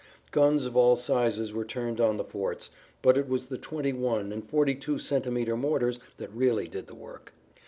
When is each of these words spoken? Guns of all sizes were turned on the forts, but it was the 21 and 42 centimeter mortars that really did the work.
Guns 0.31 0.65
of 0.65 0.75
all 0.75 0.95
sizes 0.97 1.53
were 1.53 1.63
turned 1.63 2.01
on 2.01 2.17
the 2.17 2.23
forts, 2.23 2.71
but 3.03 3.19
it 3.19 3.29
was 3.29 3.45
the 3.45 3.57
21 3.59 4.31
and 4.31 4.43
42 4.43 4.97
centimeter 4.97 5.55
mortars 5.55 5.99
that 6.17 6.33
really 6.33 6.67
did 6.67 6.87
the 6.87 6.95
work. 6.95 7.33